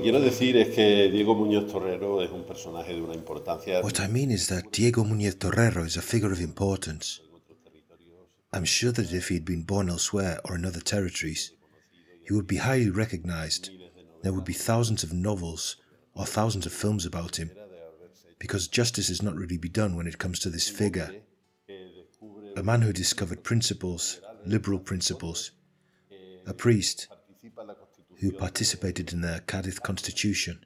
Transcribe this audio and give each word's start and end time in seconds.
quiero 0.00 0.20
decir 0.20 0.56
es 0.56 0.74
que 0.74 1.10
Diego 1.10 1.34
Muñoz 1.34 1.70
Torrero 1.70 2.22
es 2.22 2.30
un 2.30 2.44
personaje 2.44 2.94
de 2.94 3.02
una 3.02 3.14
importancia. 3.14 3.80
What 3.82 4.00
I 4.00 4.08
mean 4.08 4.30
is 4.30 4.46
that 4.48 4.70
Diego 4.72 5.04
Muñoz 5.04 5.38
Torrero 5.38 5.84
is 5.84 5.96
a 5.96 6.02
figure 6.02 6.32
of 6.32 6.40
importance. 6.40 7.20
I'm 8.52 8.64
sure 8.64 8.92
that 8.92 9.12
if 9.12 9.28
he 9.28 9.34
had 9.34 9.44
been 9.44 9.62
born 9.62 9.88
elsewhere 9.88 10.40
or 10.44 10.56
in 10.56 10.64
other 10.64 10.80
territories, 10.80 11.52
he 12.26 12.32
would 12.32 12.46
be 12.46 12.56
highly 12.56 12.90
recognized. 12.90 13.70
There 14.22 14.32
would 14.32 14.44
be 14.44 14.52
thousands 14.52 15.04
of 15.04 15.12
novels 15.12 15.76
or 16.14 16.26
thousands 16.26 16.66
of 16.66 16.72
films 16.72 17.06
about 17.06 17.36
him, 17.36 17.50
because 18.38 18.68
justice 18.68 19.08
is 19.08 19.22
not 19.22 19.36
really 19.36 19.56
be 19.56 19.68
done 19.68 19.96
when 19.96 20.06
it 20.06 20.18
comes 20.18 20.40
to 20.40 20.50
this 20.50 20.68
figure. 20.68 21.10
A 22.56 22.62
man 22.62 22.82
who 22.82 22.92
discovered 22.92 23.44
principles, 23.44 24.20
liberal 24.44 24.80
principles, 24.80 25.52
a 26.46 26.52
priest 26.52 27.06
who 28.20 28.30
participated 28.30 29.12
in 29.12 29.22
the 29.22 29.42
Cadiz 29.46 29.78
Constitution, 29.78 30.64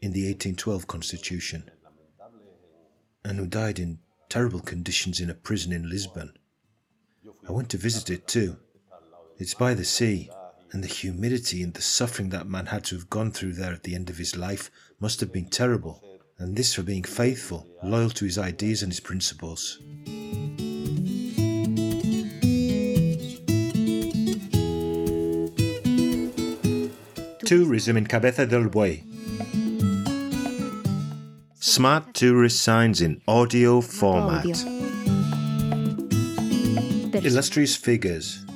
in 0.00 0.12
the 0.12 0.24
1812 0.26 0.86
Constitution, 0.88 1.70
and 3.24 3.38
who 3.38 3.46
died 3.46 3.78
in 3.78 4.00
terrible 4.28 4.60
conditions 4.60 5.20
in 5.20 5.30
a 5.30 5.34
prison 5.34 5.72
in 5.72 5.88
Lisbon. 5.88 6.32
I 7.48 7.52
went 7.52 7.68
to 7.70 7.76
visit 7.76 8.10
it 8.10 8.26
too. 8.26 8.56
It's 9.38 9.54
by 9.54 9.74
the 9.74 9.84
sea, 9.84 10.30
and 10.72 10.82
the 10.82 10.88
humidity 10.88 11.62
and 11.62 11.72
the 11.74 11.82
suffering 11.82 12.30
that 12.30 12.48
man 12.48 12.66
had 12.66 12.84
to 12.86 12.96
have 12.96 13.10
gone 13.10 13.30
through 13.30 13.52
there 13.52 13.72
at 13.72 13.84
the 13.84 13.94
end 13.94 14.10
of 14.10 14.18
his 14.18 14.36
life 14.36 14.70
must 14.98 15.20
have 15.20 15.32
been 15.32 15.48
terrible, 15.48 16.02
and 16.38 16.56
this 16.56 16.74
for 16.74 16.82
being 16.82 17.04
faithful, 17.04 17.68
loyal 17.82 18.10
to 18.10 18.24
his 18.24 18.38
ideas 18.38 18.82
and 18.82 18.90
his 18.90 19.00
principles. 19.00 19.78
Tourism 27.52 27.98
in 27.98 28.06
Cabeza 28.06 28.46
del 28.46 28.70
Buey. 28.70 29.04
Smart 31.60 32.14
tourist 32.14 32.62
signs 32.62 33.02
in 33.02 33.20
audio 33.28 33.82
format. 33.82 34.46
Illustrious 37.12 37.76
figures. 37.76 38.46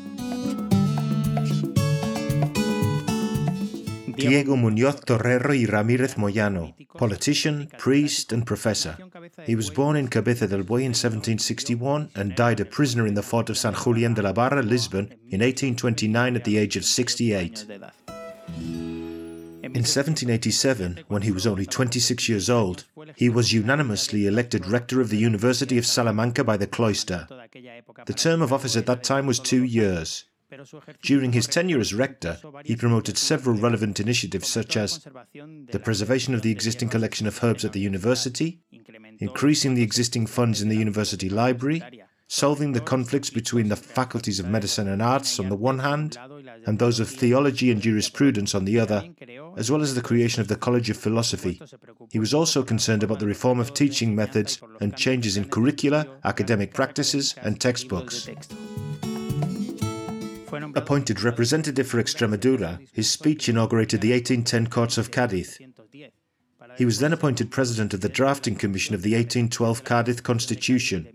Diego 4.16 4.56
Muñoz 4.56 5.04
Torrero 5.04 5.52
y 5.52 5.66
Ramírez 5.66 6.16
Moyano, 6.16 6.74
politician, 6.96 7.68
priest, 7.76 8.32
and 8.32 8.46
professor. 8.46 8.96
He 9.44 9.54
was 9.54 9.68
born 9.68 9.96
in 9.96 10.08
Cabeza 10.08 10.46
del 10.46 10.64
Buey 10.64 10.84
in 10.84 10.94
1761 10.94 12.12
and 12.14 12.34
died 12.34 12.60
a 12.60 12.64
prisoner 12.64 13.06
in 13.06 13.12
the 13.12 13.22
fort 13.22 13.50
of 13.50 13.58
San 13.58 13.74
Julián 13.74 14.14
de 14.14 14.22
la 14.22 14.32
Barra, 14.32 14.62
Lisbon, 14.62 15.12
in 15.28 15.42
1829 15.42 16.34
at 16.34 16.44
the 16.44 16.56
age 16.56 16.78
of 16.78 16.86
68. 16.86 17.66
In 19.76 19.82
1787, 19.82 21.04
when 21.08 21.20
he 21.20 21.30
was 21.30 21.46
only 21.46 21.66
26 21.66 22.30
years 22.30 22.48
old, 22.48 22.86
he 23.14 23.28
was 23.28 23.52
unanimously 23.52 24.26
elected 24.26 24.64
rector 24.66 25.02
of 25.02 25.10
the 25.10 25.18
University 25.18 25.76
of 25.76 25.84
Salamanca 25.84 26.42
by 26.44 26.56
the 26.56 26.66
cloister. 26.66 27.28
The 28.06 28.14
term 28.14 28.40
of 28.40 28.54
office 28.54 28.74
at 28.74 28.86
that 28.86 29.04
time 29.04 29.26
was 29.26 29.38
two 29.38 29.62
years. 29.62 30.24
During 31.02 31.32
his 31.32 31.46
tenure 31.46 31.78
as 31.78 31.92
rector, 31.92 32.38
he 32.64 32.74
promoted 32.74 33.18
several 33.18 33.54
relevant 33.54 34.00
initiatives 34.00 34.48
such 34.48 34.78
as 34.78 35.06
the 35.34 35.80
preservation 35.84 36.32
of 36.32 36.40
the 36.40 36.52
existing 36.52 36.88
collection 36.88 37.26
of 37.26 37.44
herbs 37.44 37.62
at 37.62 37.74
the 37.74 37.80
university, 37.80 38.62
increasing 39.18 39.74
the 39.74 39.82
existing 39.82 40.26
funds 40.26 40.62
in 40.62 40.70
the 40.70 40.78
university 40.78 41.28
library, 41.28 41.82
solving 42.28 42.72
the 42.72 42.80
conflicts 42.80 43.30
between 43.30 43.68
the 43.68 43.76
faculties 43.76 44.40
of 44.40 44.48
medicine 44.48 44.88
and 44.88 45.00
arts 45.00 45.38
on 45.38 45.48
the 45.48 45.56
one 45.56 45.78
hand 45.78 46.18
and 46.66 46.78
those 46.78 46.98
of 46.98 47.08
theology 47.08 47.70
and 47.70 47.80
jurisprudence 47.80 48.54
on 48.54 48.64
the 48.64 48.80
other, 48.80 49.04
as 49.56 49.70
well 49.70 49.80
as 49.80 49.94
the 49.94 50.02
creation 50.02 50.40
of 50.40 50.48
the 50.48 50.56
College 50.56 50.90
of 50.90 50.96
Philosophy. 50.96 51.60
He 52.10 52.18
was 52.18 52.34
also 52.34 52.62
concerned 52.62 53.02
about 53.02 53.20
the 53.20 53.26
reform 53.26 53.60
of 53.60 53.74
teaching 53.74 54.14
methods 54.14 54.60
and 54.80 54.96
changes 54.96 55.36
in 55.36 55.48
curricula, 55.48 56.06
academic 56.24 56.74
practices, 56.74 57.34
and 57.42 57.60
textbooks. 57.60 58.28
Appointed 60.74 61.22
representative 61.22 61.86
for 61.86 62.02
Extremadura, 62.02 62.86
his 62.92 63.10
speech 63.10 63.48
inaugurated 63.48 64.00
the 64.00 64.12
1810 64.12 64.66
Courts 64.68 64.98
of 64.98 65.10
Cadiz. 65.10 65.58
He 66.76 66.84
was 66.84 66.98
then 66.98 67.12
appointed 67.12 67.50
president 67.50 67.94
of 67.94 68.00
the 68.00 68.08
drafting 68.08 68.56
commission 68.56 68.94
of 68.94 69.02
the 69.02 69.14
1812 69.14 69.84
Cadiz 69.84 70.20
Constitution, 70.20 71.08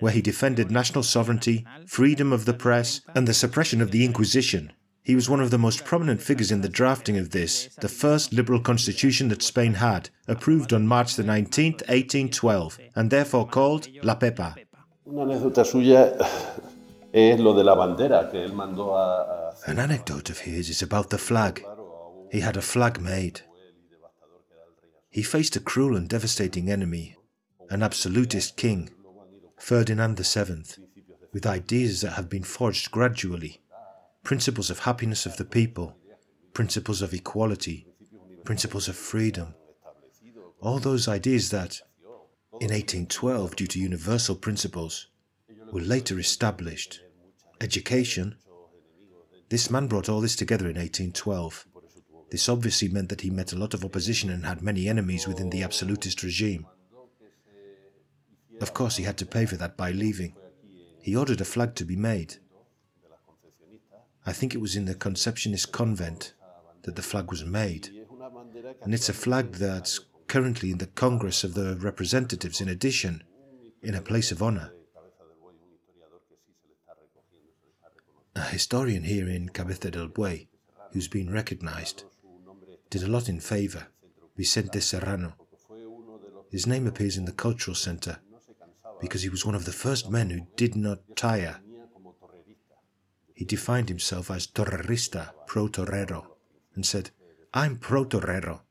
where 0.00 0.12
he 0.12 0.20
defended 0.22 0.70
national 0.70 1.02
sovereignty, 1.02 1.64
freedom 1.86 2.32
of 2.32 2.44
the 2.44 2.54
press, 2.54 3.00
and 3.14 3.26
the 3.26 3.34
suppression 3.34 3.80
of 3.80 3.90
the 3.90 4.04
Inquisition. 4.04 4.72
He 5.02 5.14
was 5.14 5.28
one 5.30 5.40
of 5.40 5.50
the 5.50 5.58
most 5.58 5.84
prominent 5.86 6.20
figures 6.20 6.50
in 6.52 6.60
the 6.60 6.68
drafting 6.68 7.16
of 7.16 7.30
this, 7.30 7.68
the 7.80 7.88
first 7.88 8.32
liberal 8.32 8.60
constitution 8.60 9.28
that 9.28 9.42
Spain 9.42 9.74
had, 9.74 10.10
approved 10.26 10.72
on 10.72 10.86
March 10.86 11.16
the 11.16 11.22
19th, 11.22 11.80
1812, 11.88 12.78
and 12.94 13.10
therefore 13.10 13.46
called 13.48 13.88
La 14.02 14.14
Pepa. 14.16 14.54
Una 15.06 15.24
anécdota 15.24 15.64
suya 15.64 16.14
es 17.14 17.40
lo 17.40 17.54
de 17.54 17.64
la 17.64 17.74
bandera 17.74 18.30
que 18.30 18.38
él 18.44 18.52
mandó 18.52 18.94
a. 18.94 19.54
a- 19.66 19.70
An 19.70 19.78
anecdote 19.78 20.28
of 20.30 20.40
his 20.40 20.68
is 20.68 20.82
about 20.82 21.08
the 21.08 21.16
flag. 21.18 21.64
He 22.30 22.40
had 22.40 22.58
a 22.58 22.62
flag 22.62 23.00
made. 23.00 23.40
He 25.10 25.22
faced 25.22 25.56
a 25.56 25.60
cruel 25.60 25.96
and 25.96 26.06
devastating 26.08 26.70
enemy, 26.70 27.16
an 27.70 27.82
absolutist 27.82 28.56
king, 28.58 28.90
Ferdinand 29.58 30.18
VII, 30.18 30.64
with 31.32 31.46
ideas 31.46 32.00
that 32.00 32.12
have 32.12 32.28
been 32.28 32.44
forged 32.44 32.90
gradually 32.90 33.60
principles 34.28 34.68
of 34.68 34.80
happiness 34.80 35.24
of 35.24 35.38
the 35.38 35.44
people, 35.44 35.96
principles 36.52 37.00
of 37.00 37.14
equality, 37.14 37.86
principles 38.44 38.86
of 38.86 38.94
freedom. 38.94 39.54
All 40.60 40.78
those 40.78 41.08
ideas 41.08 41.48
that, 41.48 41.80
in 42.60 42.68
1812, 42.68 43.56
due 43.56 43.66
to 43.68 43.80
universal 43.80 44.36
principles, 44.36 45.06
were 45.72 45.80
later 45.80 46.18
established. 46.18 47.00
Education. 47.58 48.36
This 49.48 49.70
man 49.70 49.86
brought 49.86 50.10
all 50.10 50.20
this 50.20 50.36
together 50.36 50.66
in 50.68 50.76
1812. 50.76 51.66
This 52.30 52.50
obviously 52.50 52.88
meant 52.88 53.08
that 53.08 53.22
he 53.22 53.30
met 53.30 53.54
a 53.54 53.58
lot 53.58 53.72
of 53.72 53.82
opposition 53.82 54.28
and 54.28 54.44
had 54.44 54.60
many 54.60 54.90
enemies 54.90 55.26
within 55.26 55.48
the 55.48 55.62
absolutist 55.62 56.22
regime. 56.22 56.66
Of 58.60 58.74
course, 58.74 58.96
he 58.96 59.04
had 59.04 59.18
to 59.18 59.26
pay 59.26 59.46
for 59.46 59.56
that 59.56 59.76
by 59.76 59.92
leaving. 59.92 60.34
He 61.00 61.16
ordered 61.16 61.40
a 61.40 61.44
flag 61.44 61.74
to 61.76 61.84
be 61.84 61.96
made. 61.96 62.36
I 64.26 64.32
think 64.32 64.54
it 64.54 64.60
was 64.60 64.76
in 64.76 64.84
the 64.84 64.94
Conceptionist 64.94 65.72
convent 65.72 66.34
that 66.82 66.96
the 66.96 67.02
flag 67.02 67.30
was 67.30 67.44
made. 67.44 67.90
And 68.82 68.92
it's 68.92 69.08
a 69.08 69.14
flag 69.14 69.52
that's 69.52 70.00
currently 70.26 70.70
in 70.70 70.78
the 70.78 70.86
Congress 70.86 71.44
of 71.44 71.54
the 71.54 71.76
Representatives, 71.80 72.60
in 72.60 72.68
addition, 72.68 73.22
in 73.82 73.94
a 73.94 74.02
place 74.02 74.30
of 74.32 74.42
honor. 74.42 74.72
A 78.34 78.42
historian 78.42 79.04
here 79.04 79.28
in 79.28 79.48
Cabeza 79.48 79.90
del 79.90 80.08
Buey, 80.08 80.48
who's 80.92 81.08
been 81.08 81.32
recognized, 81.32 82.04
did 82.90 83.02
a 83.02 83.08
lot 83.08 83.28
in 83.28 83.40
favor, 83.40 83.86
Vicente 84.36 84.80
Serrano. 84.80 85.34
His 86.50 86.66
name 86.66 86.86
appears 86.86 87.16
in 87.16 87.24
the 87.24 87.32
Cultural 87.32 87.74
Center 87.74 88.18
because 89.00 89.22
he 89.22 89.28
was 89.28 89.44
one 89.44 89.54
of 89.54 89.64
the 89.64 89.72
first 89.72 90.10
men 90.10 90.30
who 90.30 90.46
did 90.56 90.74
not 90.76 91.00
tire. 91.16 91.60
He 93.34 93.44
defined 93.44 93.88
himself 93.88 94.30
as 94.30 94.46
torrerista, 94.46 95.30
pro 95.46 95.68
torero, 95.68 96.36
and 96.74 96.84
said, 96.84 97.10
I'm 97.54 97.76
pro 97.76 98.04
torero. 98.04 98.62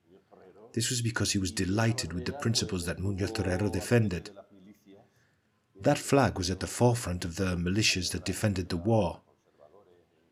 This 0.74 0.90
was 0.90 1.02
because 1.02 1.32
he 1.32 1.40
was 1.40 1.52
delighted 1.52 2.14
with 2.14 2.26
the 2.26 2.34
principles 2.34 2.86
that 2.86 3.00
Muñoz 3.00 3.34
Torrero 3.34 3.70
defended. 3.70 4.30
That 5.82 5.98
flag 5.98 6.38
was 6.38 6.50
at 6.50 6.60
the 6.60 6.68
forefront 6.68 7.26
of 7.26 7.36
the 7.36 7.56
militias 7.56 8.12
that 8.12 8.26
defended 8.26 8.70
the 8.70 8.78
war 8.78 9.22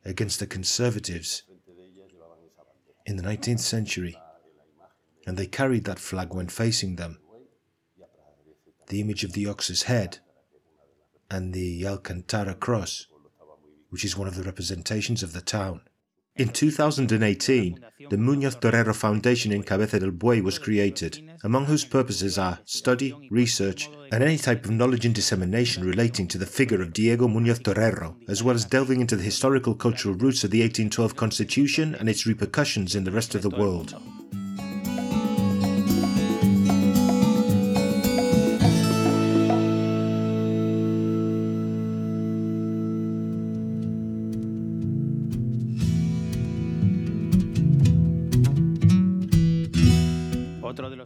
against 0.04 0.40
the 0.40 0.48
conservatives 0.48 1.44
in 3.06 3.16
the 3.16 3.24
19th 3.24 3.60
century, 3.60 4.18
and 5.26 5.38
they 5.38 5.48
carried 5.48 5.86
that 5.86 6.00
flag 6.00 6.34
when 6.34 6.48
facing 6.48 6.96
them. 6.96 7.20
The 8.88 9.02
image 9.02 9.24
of 9.24 9.34
the 9.34 9.48
ox's 9.48 9.84
head 9.84 10.20
and 11.30 11.54
the 11.54 11.88
Alcantara 11.88 12.54
cross, 12.54 13.08
which 13.90 14.06
is 14.06 14.18
one 14.18 14.28
of 14.28 14.36
the 14.36 14.44
representations 14.44 15.24
of 15.24 15.34
the 15.34 15.42
town. 15.42 15.82
In 16.38 16.50
2018, 16.50 17.80
the 18.10 18.18
Muñoz 18.18 18.60
Torrero 18.60 18.94
Foundation 18.94 19.54
in 19.54 19.64
Cabeza 19.64 20.00
del 20.00 20.12
Buey 20.12 20.44
was 20.44 20.60
created, 20.60 21.24
among 21.46 21.66
whose 21.66 21.86
purposes 21.86 22.38
are 22.38 22.60
study, 22.66 23.16
research, 23.32 23.90
and 24.12 24.22
any 24.22 24.38
type 24.38 24.66
of 24.66 24.72
knowledge 24.72 25.06
and 25.06 25.16
dissemination 25.16 25.86
relating 25.86 26.28
to 26.28 26.38
the 26.38 26.46
figure 26.46 26.82
of 26.82 26.92
Diego 26.92 27.30
Muñoz 27.30 27.64
Torrero, 27.64 28.18
as 28.28 28.44
well 28.44 28.54
as 28.54 28.66
delving 28.66 29.00
into 29.00 29.16
the 29.16 29.24
historical 29.24 29.76
cultural 29.76 30.14
roots 30.14 30.44
of 30.44 30.52
the 30.52 30.60
1812 30.60 31.16
Constitution 31.16 31.96
and 31.96 32.10
its 32.10 32.28
repercussions 32.28 32.96
in 32.96 33.06
the 33.06 33.12
rest 33.12 33.34
of 33.34 33.42
the 33.42 33.50
world. 33.50 33.96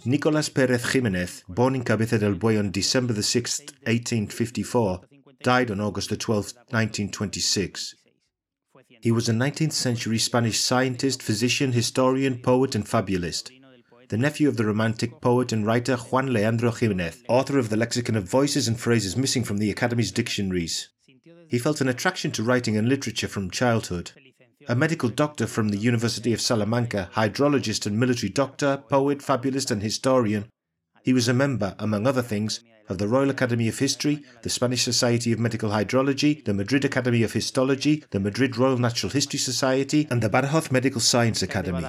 Nicolas 0.05 0.49
Perez 0.49 0.91
Jimenez, 0.91 1.43
born 1.47 1.75
in 1.75 1.83
Cabeza 1.83 2.17
del 2.17 2.35
Buey 2.35 2.57
on 2.57 2.71
December 2.71 3.21
6, 3.21 3.59
1854, 3.59 5.01
died 5.43 5.71
on 5.71 5.81
August 5.81 6.17
12, 6.17 6.53
1926. 6.69 7.95
He 9.01 9.11
was 9.11 9.27
a 9.27 9.33
19th 9.33 9.73
century 9.73 10.17
Spanish 10.17 10.59
scientist, 10.59 11.21
physician, 11.21 11.73
historian, 11.73 12.39
poet, 12.39 12.75
and 12.75 12.87
fabulist. 12.87 13.51
The 14.09 14.17
nephew 14.17 14.47
of 14.47 14.57
the 14.57 14.65
romantic 14.65 15.21
poet 15.21 15.51
and 15.51 15.65
writer 15.65 15.97
Juan 15.97 16.33
Leandro 16.33 16.71
Jimenez, 16.71 17.23
author 17.27 17.59
of 17.59 17.69
the 17.69 17.77
lexicon 17.77 18.15
of 18.15 18.23
voices 18.23 18.67
and 18.67 18.79
phrases 18.79 19.17
missing 19.17 19.43
from 19.43 19.57
the 19.57 19.69
Academy's 19.69 20.11
dictionaries. 20.11 20.89
He 21.47 21.59
felt 21.59 21.81
an 21.81 21.89
attraction 21.89 22.31
to 22.31 22.43
writing 22.43 22.77
and 22.77 22.87
literature 22.87 23.27
from 23.27 23.51
childhood. 23.51 24.11
A 24.67 24.75
medical 24.75 25.09
doctor 25.09 25.47
from 25.47 25.69
the 25.69 25.77
University 25.77 26.33
of 26.33 26.41
Salamanca, 26.41 27.09
hydrologist 27.13 27.85
and 27.85 27.97
military 27.97 28.29
doctor, 28.29 28.83
poet, 28.89 29.21
fabulist, 29.21 29.71
and 29.71 29.81
historian, 29.81 30.49
he 31.01 31.13
was 31.13 31.29
a 31.29 31.33
member, 31.33 31.75
among 31.79 32.05
other 32.05 32.21
things, 32.21 32.59
of 32.89 32.97
the 32.97 33.07
Royal 33.07 33.29
Academy 33.29 33.69
of 33.69 33.79
History, 33.79 34.23
the 34.41 34.49
Spanish 34.49 34.83
Society 34.83 35.31
of 35.31 35.39
Medical 35.39 35.69
Hydrology, 35.69 36.43
the 36.43 36.53
Madrid 36.53 36.83
Academy 36.83 37.23
of 37.23 37.33
Histology, 37.33 38.03
the 38.09 38.19
Madrid 38.19 38.57
Royal 38.57 38.77
Natural 38.77 39.11
History 39.11 39.39
Society, 39.39 40.07
and 40.11 40.21
the 40.21 40.29
Badajoz 40.29 40.71
Medical 40.71 40.99
Science 40.99 41.41
Academy. 41.41 41.87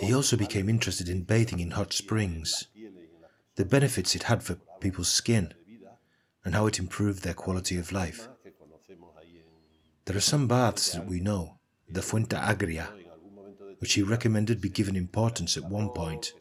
He 0.00 0.14
also 0.14 0.36
became 0.36 0.68
interested 0.68 1.08
in 1.08 1.22
bathing 1.22 1.60
in 1.60 1.70
hot 1.70 1.92
springs, 1.92 2.66
the 3.54 3.64
benefits 3.64 4.14
it 4.14 4.24
had 4.24 4.42
for 4.42 4.58
people's 4.80 5.08
skin, 5.08 5.54
and 6.44 6.54
how 6.54 6.66
it 6.66 6.78
improved 6.78 7.22
their 7.22 7.34
quality 7.34 7.78
of 7.78 7.92
life. 7.92 8.28
There 10.06 10.16
are 10.16 10.20
some 10.20 10.46
baths 10.46 10.92
that 10.92 11.06
we 11.06 11.20
know, 11.20 11.58
the 11.88 12.02
Fuente 12.02 12.36
Agria, 12.36 12.88
which 13.78 13.94
he 13.94 14.02
recommended 14.02 14.60
be 14.60 14.68
given 14.68 14.96
importance 14.96 15.56
at 15.56 15.64
one 15.64 15.90
point 15.90 16.32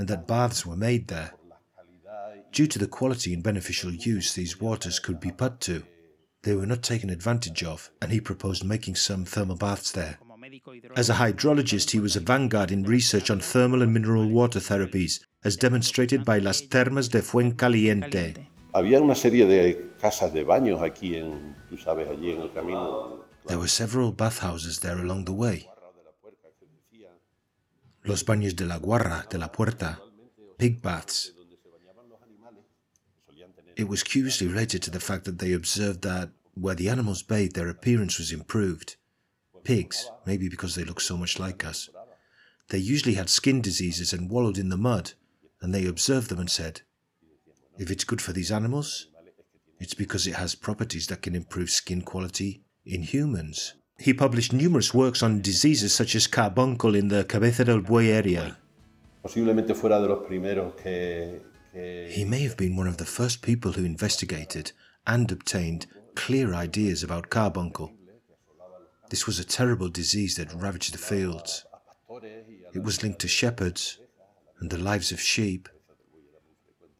and 0.00 0.08
that 0.08 0.26
baths 0.26 0.64
were 0.64 0.76
made 0.76 1.08
there. 1.08 1.34
Due 2.52 2.66
to 2.66 2.78
the 2.78 2.86
quality 2.86 3.34
and 3.34 3.42
beneficial 3.42 3.92
use 3.92 4.32
these 4.32 4.58
waters 4.58 4.98
could 4.98 5.20
be 5.20 5.30
put 5.30 5.60
to, 5.60 5.82
they 6.42 6.54
were 6.54 6.64
not 6.64 6.82
taken 6.82 7.10
advantage 7.10 7.62
of, 7.62 7.90
and 8.00 8.10
he 8.10 8.18
proposed 8.18 8.64
making 8.64 8.94
some 8.94 9.26
thermal 9.26 9.56
baths 9.56 9.92
there. 9.92 10.18
As 10.96 11.10
a 11.10 11.14
hydrologist, 11.14 11.90
he 11.90 12.00
was 12.00 12.16
a 12.16 12.20
vanguard 12.20 12.72
in 12.72 12.82
research 12.84 13.30
on 13.30 13.40
thermal 13.40 13.82
and 13.82 13.92
mineral 13.92 14.26
water 14.26 14.58
therapies, 14.58 15.20
as 15.44 15.56
demonstrated 15.56 16.24
by 16.24 16.38
Las 16.38 16.62
Termas 16.62 17.10
de 17.10 17.20
Fuencaliente. 17.20 18.46
Había 18.72 19.00
una 19.00 19.14
serie 19.14 19.46
de 19.46 19.90
casas 20.00 20.32
de 20.32 20.44
baños 20.44 20.80
aquí 20.82 21.16
en, 21.16 21.56
tú 21.68 21.76
sabes, 21.76 22.08
allí 22.08 22.30
en 22.30 22.42
el 22.42 22.52
camino. 22.52 23.24
There 23.46 23.58
were 23.58 23.68
several 23.68 24.12
bathhouses 24.12 24.80
there 24.80 25.00
along 25.00 25.24
the 25.24 25.32
way. 25.32 25.68
Los 28.04 28.24
baños 28.24 28.54
de 28.56 28.66
la 28.66 28.78
guarra, 28.78 29.26
de 29.28 29.38
la 29.38 29.50
puerta, 29.50 30.00
pig 30.56 30.80
baths. 30.80 31.32
It 33.76 33.88
was 33.88 34.02
curiously 34.04 34.46
related 34.46 34.82
to 34.82 34.90
the 34.90 35.00
fact 35.00 35.24
that 35.24 35.38
they 35.38 35.52
observed 35.52 36.02
that 36.02 36.30
where 36.54 36.74
the 36.74 36.88
animals 36.88 37.22
bathed, 37.22 37.54
their 37.54 37.68
appearance 37.68 38.18
was 38.18 38.30
improved. 38.32 38.96
Pigs, 39.64 40.10
maybe 40.26 40.48
because 40.48 40.74
they 40.74 40.84
look 40.84 41.00
so 41.00 41.16
much 41.16 41.38
like 41.38 41.64
us, 41.64 41.90
they 42.68 42.78
usually 42.78 43.14
had 43.14 43.28
skin 43.28 43.60
diseases 43.60 44.12
and 44.12 44.30
wallowed 44.30 44.58
in 44.58 44.68
the 44.68 44.76
mud, 44.76 45.12
and 45.60 45.74
they 45.74 45.86
observed 45.86 46.28
them 46.28 46.38
and 46.38 46.50
said, 46.50 46.82
If 47.80 47.90
it's 47.90 48.04
good 48.04 48.20
for 48.20 48.34
these 48.34 48.52
animals, 48.52 49.06
it's 49.78 49.94
because 49.94 50.26
it 50.26 50.34
has 50.34 50.54
properties 50.54 51.06
that 51.06 51.22
can 51.22 51.34
improve 51.34 51.70
skin 51.70 52.02
quality 52.02 52.60
in 52.84 53.02
humans. 53.02 53.72
He 53.98 54.12
published 54.12 54.52
numerous 54.52 54.92
works 54.92 55.22
on 55.22 55.40
diseases 55.40 55.94
such 55.94 56.14
as 56.14 56.26
carbuncle 56.26 56.94
in 56.94 57.08
the 57.08 57.24
Cabeza 57.24 57.64
del 57.64 57.80
Buey 57.80 58.08
area. 58.08 58.58
He 59.32 59.40
may 62.26 62.42
have 62.42 62.58
been 62.58 62.76
one 62.76 62.86
of 62.86 62.98
the 62.98 63.06
first 63.06 63.40
people 63.40 63.72
who 63.72 63.86
investigated 63.86 64.72
and 65.06 65.32
obtained 65.32 65.86
clear 66.14 66.52
ideas 66.52 67.02
about 67.02 67.30
carbuncle. 67.30 67.92
This 69.08 69.26
was 69.26 69.38
a 69.38 69.44
terrible 69.58 69.88
disease 69.88 70.36
that 70.36 70.52
ravaged 70.52 70.92
the 70.92 70.98
fields. 70.98 71.64
It 72.74 72.82
was 72.82 73.02
linked 73.02 73.20
to 73.20 73.28
shepherds 73.28 73.98
and 74.60 74.68
the 74.68 74.76
lives 74.76 75.12
of 75.12 75.20
sheep, 75.20 75.70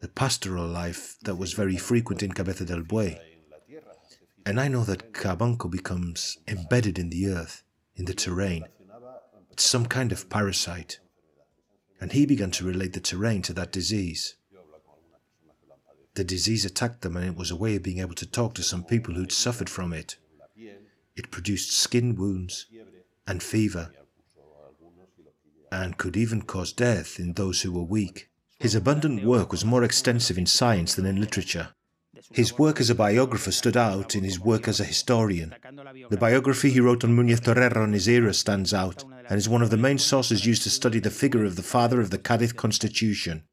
the 0.01 0.09
pastoral 0.09 0.67
life 0.67 1.17
that 1.23 1.37
was 1.37 1.53
very 1.53 1.77
frequent 1.77 2.23
in 2.23 2.33
Cabeza 2.33 2.65
del 2.65 2.83
Buey. 2.83 3.19
And 4.47 4.59
I 4.59 4.69
know 4.69 4.85
that 4.85 5.13
carbuncle 5.13 5.69
becomes 5.69 6.39
embedded 6.49 6.99
in 6.99 7.11
the 7.11 7.29
earth, 7.29 7.63
in 7.95 8.07
the 8.07 8.15
terrain. 8.15 8.65
It's 9.51 9.65
some 9.65 9.87
kind 9.87 10.11
of 10.13 10.31
parasite. 10.31 10.99
And 12.01 12.13
he 12.13 12.25
began 12.25 12.51
to 12.53 12.65
relate 12.65 12.95
the 12.95 13.01
terrain 13.01 13.43
to 13.43 13.53
that 13.53 13.73
disease. 13.73 14.37
The 16.15 16.25
disease 16.25 16.65
attacked 16.65 17.03
them, 17.03 17.17
and 17.17 17.27
it 17.27 17.37
was 17.37 17.51
a 17.51 17.57
way 17.57 17.77
of 17.77 17.83
being 17.83 17.99
able 18.01 18.15
to 18.17 18.27
talk 18.27 18.55
to 18.55 18.63
some 18.63 18.83
people 18.83 19.15
who'd 19.15 19.33
suffered 19.33 19.69
from 19.69 19.93
it. 19.93 20.17
It 21.15 21.31
produced 21.31 21.73
skin 21.77 22.15
wounds 22.15 22.67
and 23.27 23.43
fever, 23.43 23.93
and 25.71 25.99
could 25.99 26.17
even 26.17 26.43
cause 26.43 26.73
death 26.73 27.21
in 27.21 27.35
those 27.35 27.61
who 27.61 27.73
were 27.73 27.85
weak. 27.85 28.31
His 28.61 28.75
abundant 28.75 29.25
work 29.25 29.51
was 29.51 29.65
more 29.65 29.83
extensive 29.83 30.37
in 30.37 30.45
science 30.45 30.95
than 30.95 31.07
in 31.07 31.19
literature. 31.19 31.71
His 32.31 32.59
work 32.59 32.79
as 32.79 32.91
a 32.91 32.95
biographer 32.95 33.51
stood 33.51 33.77
out 33.77 34.15
in 34.15 34.23
his 34.23 34.39
work 34.39 34.69
as 34.69 34.79
a 34.79 34.85
historian. 34.85 35.55
The 36.11 36.19
biography 36.19 36.71
he 36.71 36.79
wrote 36.79 37.03
on 37.03 37.17
Muñoz 37.17 37.43
Torrero 37.43 37.83
and 37.83 37.95
his 37.95 38.07
era 38.07 38.35
stands 38.35 38.75
out 38.75 39.03
and 39.31 39.39
is 39.39 39.49
one 39.49 39.63
of 39.63 39.71
the 39.71 39.79
main 39.79 39.97
sources 39.97 40.45
used 40.45 40.63
to 40.65 40.71
study 40.71 41.01
the 41.01 41.11
figure 41.11 41.45
of 41.45 41.57
the 41.57 41.63
father 41.63 42.01
of 42.01 42.11
the 42.11 42.19
Cadiz 42.19 42.53
Constitution. 42.53 43.45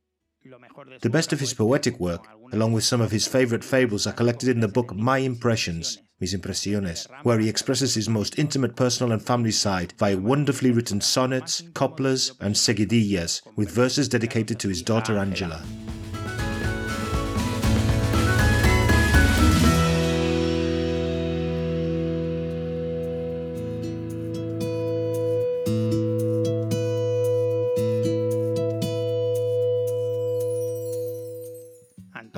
The 1.01 1.09
best 1.09 1.31
of 1.31 1.39
his 1.39 1.53
poetic 1.53 1.99
work, 2.01 2.27
along 2.51 2.73
with 2.73 2.83
some 2.83 2.99
of 2.99 3.11
his 3.11 3.27
favorite 3.27 3.63
fables, 3.63 4.05
are 4.05 4.13
collected 4.13 4.49
in 4.49 4.59
the 4.59 4.67
book 4.67 4.93
My 4.93 5.19
Impressions, 5.19 5.99
Mis 6.19 6.33
Impresiones, 6.33 7.07
where 7.23 7.39
he 7.39 7.47
expresses 7.47 7.93
his 7.93 8.09
most 8.09 8.39
intimate 8.39 8.75
personal 8.75 9.11
and 9.11 9.21
family 9.21 9.51
side 9.51 9.93
via 9.99 10.17
wonderfully 10.17 10.71
written 10.71 10.99
sonnets, 10.99 11.63
couplers, 11.73 12.33
and 12.39 12.55
seguidillas, 12.55 13.41
with 13.55 13.69
verses 13.69 14.09
dedicated 14.09 14.59
to 14.59 14.69
his 14.69 14.81
daughter 14.81 15.17
Angela. 15.17 15.63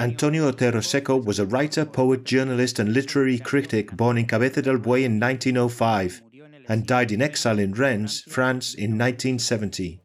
Antonio 0.10 0.48
Otero 0.48 0.82
Seco 0.82 1.18
was 1.18 1.38
a 1.38 1.46
writer, 1.46 1.86
poet, 1.86 2.24
journalist, 2.24 2.80
and 2.80 2.92
literary 2.92 3.38
critic 3.38 3.92
born 3.92 4.18
in 4.18 4.26
Cabeza 4.26 4.60
del 4.60 4.80
Buey 4.80 5.04
in 5.04 5.20
1905 5.20 6.24
and 6.68 6.88
died 6.88 7.12
in 7.12 7.22
exile 7.22 7.60
in 7.60 7.74
Rennes, 7.74 8.22
France 8.22 8.74
in 8.74 8.98
1970. 8.98 10.02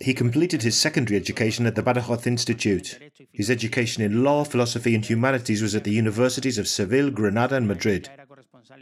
He 0.00 0.14
completed 0.14 0.62
his 0.62 0.78
secondary 0.78 1.18
education 1.18 1.66
at 1.66 1.74
the 1.74 1.82
Badajoz 1.82 2.26
Institute. 2.26 2.98
His 3.30 3.50
education 3.50 4.02
in 4.02 4.24
law, 4.24 4.42
philosophy, 4.42 4.94
and 4.94 5.04
humanities 5.04 5.60
was 5.60 5.74
at 5.74 5.84
the 5.84 5.92
universities 5.92 6.56
of 6.56 6.66
Seville, 6.66 7.10
Granada, 7.10 7.56
and 7.56 7.68
Madrid. 7.68 8.08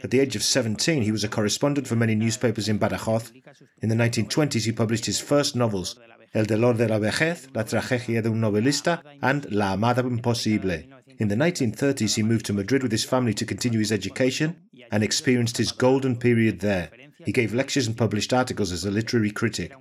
At 0.01 0.11
the 0.11 0.21
age 0.21 0.37
of 0.37 0.43
17, 0.43 1.03
he 1.03 1.11
was 1.11 1.25
a 1.25 1.27
correspondent 1.27 1.85
for 1.85 1.97
many 1.97 2.15
newspapers 2.15 2.69
in 2.69 2.79
Badajoz. 2.79 3.33
In 3.81 3.89
the 3.89 3.95
1920s, 3.95 4.63
he 4.63 4.71
published 4.71 5.05
his 5.05 5.19
first 5.19 5.53
novels, 5.53 5.99
El 6.33 6.47
dolor 6.47 6.77
de 6.77 6.89
la 6.89 6.97
vejez, 6.97 7.49
La 7.53 7.63
tragedia 7.63 8.23
de 8.23 8.29
un 8.29 8.41
novelista, 8.41 9.03
and 9.21 9.45
La 9.51 9.73
amada 9.73 10.01
imposible. 10.01 10.89
In 11.19 11.27
the 11.27 11.35
1930s, 11.35 12.15
he 12.15 12.23
moved 12.23 12.45
to 12.47 12.53
Madrid 12.53 12.81
with 12.81 12.91
his 12.91 13.05
family 13.05 13.35
to 13.35 13.45
continue 13.45 13.79
his 13.79 13.91
education 13.91 14.55
and 14.91 15.03
experienced 15.03 15.57
his 15.57 15.71
golden 15.71 16.15
period 16.15 16.59
there. 16.59 16.89
He 17.23 17.31
gave 17.31 17.53
lectures 17.53 17.85
and 17.85 17.95
published 17.95 18.33
articles 18.33 18.71
as 18.71 18.83
a 18.83 18.89
literary 18.89 19.29
critic. 19.29 19.73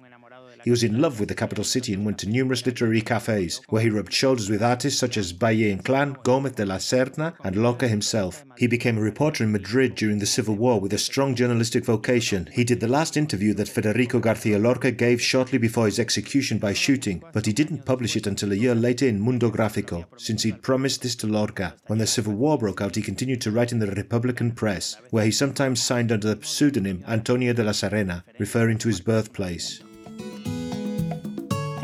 He 0.64 0.70
was 0.70 0.82
in 0.82 1.00
love 1.00 1.18
with 1.18 1.28
the 1.28 1.34
capital 1.34 1.64
city 1.64 1.92
and 1.92 2.04
went 2.04 2.18
to 2.18 2.28
numerous 2.28 2.64
literary 2.64 3.00
cafes, 3.00 3.60
where 3.68 3.82
he 3.82 3.90
rubbed 3.90 4.12
shoulders 4.12 4.48
with 4.48 4.62
artists 4.62 4.98
such 4.98 5.16
as 5.16 5.32
Valle 5.32 5.76
Inclán, 5.76 6.22
Gómez 6.22 6.54
de 6.54 6.64
la 6.64 6.76
Serna, 6.76 7.34
and 7.44 7.56
Lorca 7.56 7.88
himself. 7.88 8.44
He 8.56 8.66
became 8.66 8.98
a 8.98 9.02
reporter 9.02 9.44
in 9.44 9.52
Madrid 9.52 9.94
during 9.94 10.18
the 10.18 10.26
Civil 10.26 10.54
War 10.54 10.80
with 10.80 10.92
a 10.92 10.98
strong 10.98 11.34
journalistic 11.34 11.84
vocation. 11.84 12.48
He 12.52 12.64
did 12.64 12.80
the 12.80 12.88
last 12.88 13.16
interview 13.16 13.54
that 13.54 13.68
Federico 13.68 14.20
Garcia 14.20 14.58
Lorca 14.58 14.90
gave 14.90 15.20
shortly 15.20 15.58
before 15.58 15.86
his 15.86 15.98
execution 15.98 16.58
by 16.58 16.72
shooting, 16.72 17.22
but 17.32 17.46
he 17.46 17.52
didn't 17.52 17.84
publish 17.84 18.16
it 18.16 18.26
until 18.26 18.52
a 18.52 18.56
year 18.56 18.74
later 18.74 19.06
in 19.06 19.20
Mundo 19.20 19.50
Gráfico, 19.50 20.06
since 20.16 20.42
he'd 20.42 20.62
promised 20.62 21.02
this 21.02 21.16
to 21.16 21.26
Lorca. 21.26 21.74
When 21.86 21.98
the 21.98 22.06
Civil 22.06 22.34
War 22.34 22.58
broke 22.58 22.80
out, 22.80 22.96
he 22.96 23.02
continued 23.02 23.40
to 23.42 23.50
write 23.50 23.72
in 23.72 23.78
the 23.78 23.90
Republican 23.90 24.52
press, 24.52 24.96
where 25.10 25.24
he 25.24 25.30
sometimes 25.30 25.82
signed 25.82 26.12
under 26.12 26.34
the 26.34 26.44
pseudonym 26.44 27.04
Antonio 27.06 27.52
de 27.52 27.64
la 27.64 27.72
Serena, 27.72 28.24
referring 28.38 28.78
to 28.78 28.88
his 28.88 29.00
birthplace. 29.00 29.80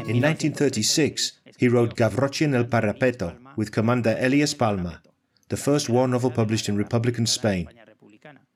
In 0.09 0.23
1936, 0.23 1.33
he 1.59 1.69
wrote 1.69 1.95
Gavroche 1.97 2.43
en 2.43 2.55
el 2.55 2.65
Parapeto 2.65 3.37
with 3.57 3.73
Commander 3.73 4.17
Elias 4.19 4.55
Palma, 4.55 5.03
the 5.49 5.57
first 5.57 5.89
war 5.89 6.09
novel 6.09 6.31
published 6.31 6.69
in 6.69 6.77
Republican 6.77 7.27
Spain. 7.27 7.69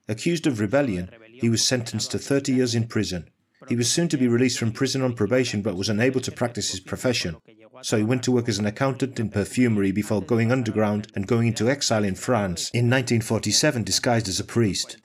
Accused 0.09 0.47
of 0.47 0.61
rebellion, 0.61 1.11
he 1.33 1.49
was 1.49 1.63
sentenced 1.63 2.11
to 2.13 2.19
30 2.19 2.53
years 2.53 2.75
in 2.75 2.87
prison. 2.87 3.29
He 3.69 3.77
was 3.77 3.91
soon 3.91 4.09
to 4.09 4.17
be 4.17 4.29
released 4.29 4.59
from 4.59 4.73
prison 4.73 5.03
on 5.03 5.15
probation 5.15 5.63
but 5.63 5.77
was 5.77 5.89
unable 5.89 6.21
to 6.23 6.33
practice 6.33 6.71
his 6.71 6.81
profession. 6.81 7.37
So 7.83 7.97
he 7.97 8.05
went 8.05 8.23
to 8.25 8.33
work 8.33 8.49
as 8.49 8.59
an 8.59 8.67
accountant 8.67 9.19
in 9.21 9.29
perfumery 9.29 9.93
before 9.93 10.23
going 10.23 10.53
underground 10.53 11.09
and 11.15 11.27
going 11.27 11.49
into 11.49 11.69
exile 11.69 12.05
in 12.05 12.15
France 12.15 12.71
in 12.71 12.91
1947 12.91 13.83
disguised 13.85 14.29
as 14.29 14.41
a 14.41 14.45
priest. 14.45 14.99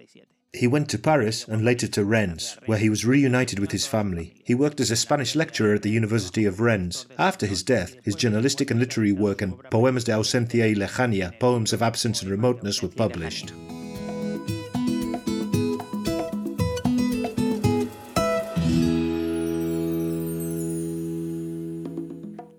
He 0.57 0.65
went 0.65 0.89
to 0.89 0.97
Paris 0.97 1.45
and 1.47 1.63
later 1.63 1.87
to 1.89 2.03
Rennes, 2.03 2.57
where 2.65 2.79
he 2.79 2.89
was 2.89 3.05
reunited 3.05 3.59
with 3.59 3.71
his 3.71 3.85
family. 3.85 4.33
He 4.43 4.55
worked 4.55 4.79
as 4.79 4.89
a 4.89 4.95
Spanish 4.95 5.35
lecturer 5.35 5.75
at 5.75 5.83
the 5.83 5.91
University 5.91 6.45
of 6.45 6.59
Rennes. 6.59 7.05
After 7.19 7.45
his 7.45 7.61
death, 7.61 7.95
his 8.03 8.15
journalistic 8.15 8.71
and 8.71 8.79
literary 8.79 9.11
work 9.11 9.43
and 9.43 9.59
Poemas 9.69 10.05
de 10.05 10.13
ausencia 10.13 10.65
y 10.65 10.73
lejania, 10.73 11.37
Poems 11.39 11.73
of 11.73 11.83
Absence 11.83 12.23
and 12.23 12.31
Remoteness, 12.31 12.81
were 12.81 12.89
published. 12.89 13.53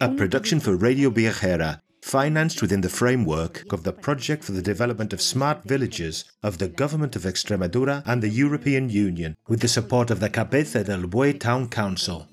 A 0.00 0.08
production 0.16 0.60
for 0.60 0.76
Radio 0.76 1.10
Viajera 1.10 1.80
financed 2.08 2.62
within 2.62 2.80
the 2.80 2.88
framework 2.88 3.70
of 3.70 3.82
the 3.82 3.92
Project 3.92 4.42
for 4.42 4.52
the 4.52 4.62
Development 4.62 5.12
of 5.12 5.20
Smart 5.20 5.64
Villages 5.64 6.24
of 6.42 6.56
the 6.56 6.66
Government 6.66 7.14
of 7.14 7.24
Extremadura 7.24 8.02
and 8.06 8.22
the 8.22 8.30
European 8.30 8.88
Union, 8.88 9.36
with 9.46 9.60
the 9.60 9.68
support 9.68 10.10
of 10.10 10.18
the 10.18 10.30
Cabeza 10.30 10.82
del 10.84 11.02
Buey 11.02 11.38
Town 11.38 11.68
Council. 11.68 12.26